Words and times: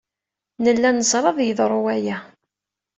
Nella 0.63 0.89
neẓra 0.91 1.29
ad 1.33 1.39
yeḍru 1.43 1.79
waya. 1.85 2.17